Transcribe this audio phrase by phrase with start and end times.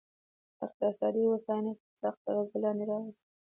[0.65, 3.25] اقتصادي هوساینه تر سخت اغېز لاندې راوستل.